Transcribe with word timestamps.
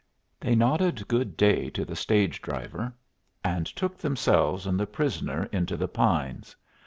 They 0.39 0.55
nodded 0.55 1.07
good 1.07 1.37
day 1.37 1.69
to 1.69 1.85
the 1.85 1.95
stage 1.95 2.41
driver, 2.41 2.91
and 3.43 3.67
took 3.67 3.99
themselves 3.99 4.65
and 4.65 4.79
the 4.79 4.87
prisoner 4.87 5.47
into 5.51 5.77
the 5.77 5.87
pines. 5.87 6.55